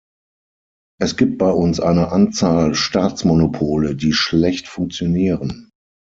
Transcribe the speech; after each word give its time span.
Es 0.99 1.15
gibt 1.15 1.37
bei 1.37 1.51
uns 1.51 1.79
eine 1.79 2.11
Anzahl 2.11 2.73
Staatsmonopole, 2.73 3.95
die 3.95 4.13
schlecht 4.13 4.67
funktionieren. 4.67 5.69